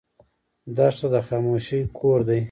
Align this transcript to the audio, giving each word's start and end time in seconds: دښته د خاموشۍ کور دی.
دښته 0.75 1.07
د 1.13 1.15
خاموشۍ 1.27 1.81
کور 1.99 2.19
دی. 2.27 2.39